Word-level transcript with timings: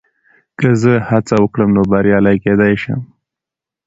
که 0.59 0.69
زه 0.81 0.93
هڅه 1.09 1.35
وکړم، 1.39 1.69
نو 1.75 1.81
بریالی 1.91 2.37
کېدای 2.43 2.73
شم. 2.83 3.01